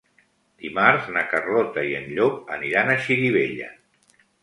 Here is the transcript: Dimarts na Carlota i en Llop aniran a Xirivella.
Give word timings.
Dimarts 0.63 1.11
na 1.17 1.23
Carlota 1.35 1.85
i 1.91 1.93
en 2.01 2.09
Llop 2.17 2.53
aniran 2.59 2.93
a 2.93 2.99
Xirivella. 3.07 3.73